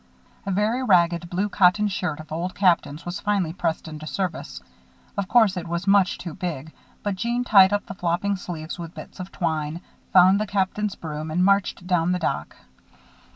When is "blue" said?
1.29-1.47